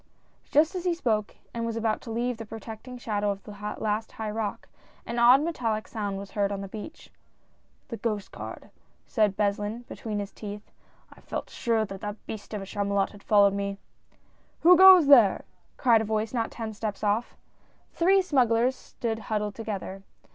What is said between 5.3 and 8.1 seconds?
metallic sound was heard on the beach." The